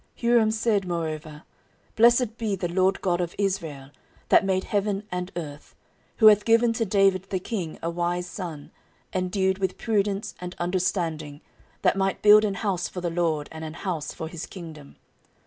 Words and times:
14:002:012 0.17 0.33
Huram 0.47 0.51
said 0.53 0.87
moreover, 0.87 1.43
Blessed 1.95 2.35
be 2.39 2.55
the 2.55 2.67
LORD 2.67 3.01
God 3.01 3.21
of 3.21 3.35
Israel, 3.37 3.91
that 4.29 4.43
made 4.43 4.63
heaven 4.63 5.03
and 5.11 5.31
earth, 5.35 5.75
who 6.17 6.25
hath 6.25 6.43
given 6.43 6.73
to 6.73 6.85
David 6.85 7.27
the 7.29 7.37
king 7.37 7.77
a 7.83 7.89
wise 7.91 8.25
son, 8.25 8.71
endued 9.13 9.59
with 9.59 9.77
prudence 9.77 10.33
and 10.41 10.55
understanding, 10.57 11.39
that 11.83 11.95
might 11.95 12.23
build 12.23 12.43
an 12.43 12.55
house 12.55 12.87
for 12.87 12.99
the 12.99 13.11
LORD, 13.11 13.47
and 13.51 13.63
an 13.63 13.75
house 13.75 14.11
for 14.11 14.27
his 14.27 14.47
kingdom. 14.47 14.95